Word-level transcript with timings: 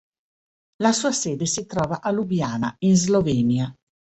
La 0.77 0.93
sua 0.93 1.11
sede 1.11 1.45
si 1.45 1.67
trova 1.67 2.01
a 2.01 2.09
Lubiana, 2.09 2.75
in 2.79 2.95
Slovenia. 2.95 3.71